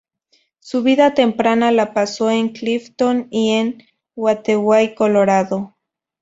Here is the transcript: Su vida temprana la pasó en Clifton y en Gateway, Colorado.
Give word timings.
Su 0.59 0.81
vida 0.81 1.13
temprana 1.13 1.71
la 1.71 1.93
pasó 1.93 2.31
en 2.31 2.49
Clifton 2.53 3.27
y 3.29 3.51
en 3.51 3.83
Gateway, 4.15 4.95
Colorado. 4.95 5.75